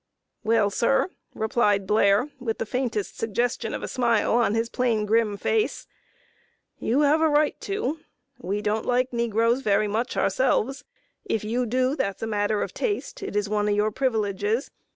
[0.43, 5.37] "Well, sir," replied Blair, with the faintest suggestion of a smile on his plain, grim
[5.37, 5.85] face,
[6.79, 7.99] "you have a right to.
[8.39, 10.85] We don't like negroes very much ourselves.
[11.23, 13.21] If you do, that's a matter of taste.
[13.21, 14.71] It is one of your privileges.